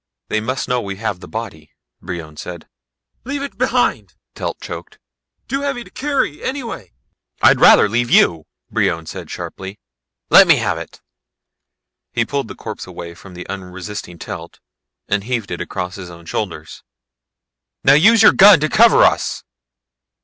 "They 0.29 0.41
must 0.41 0.67
know 0.67 0.81
we 0.81 0.95
have 0.95 1.19
the 1.19 1.27
body," 1.27 1.73
Brion 2.01 2.35
said. 2.35 2.67
"Leave 3.23 3.43
it 3.43 3.55
behind..." 3.59 4.15
Telt 4.33 4.59
choked. 4.59 4.97
"Too 5.47 5.61
heavy 5.61 5.83
to 5.83 5.91
carry... 5.91 6.43
anyway!" 6.43 6.93
"I'd 7.39 7.59
rather 7.61 7.87
leave 7.87 8.09
you," 8.09 8.45
Brion 8.71 9.05
said 9.05 9.29
sharply. 9.29 9.79
"Let 10.31 10.47
me 10.47 10.55
have 10.55 10.79
it." 10.79 11.03
He 12.13 12.25
pulled 12.25 12.47
the 12.47 12.55
corpse 12.55 12.87
away 12.87 13.13
from 13.13 13.35
the 13.35 13.47
unresisting 13.47 14.17
Telt 14.17 14.59
and 15.07 15.23
heaved 15.23 15.51
it 15.51 15.61
across 15.61 15.97
his 15.97 16.09
own 16.09 16.25
shoulders. 16.25 16.81
"Now 17.83 17.93
use 17.93 18.23
your 18.23 18.33
gun 18.33 18.59
to 18.61 18.69
cover 18.69 19.03
us!" 19.03 19.43